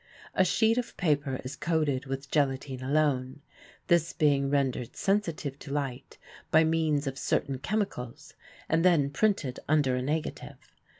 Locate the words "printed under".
9.11-9.95